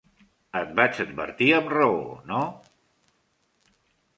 Et 0.59 0.71
vaig 0.79 1.01
advertir 1.03 1.51
amb 1.57 1.69
raó, 1.75 1.99
no? 2.33 2.41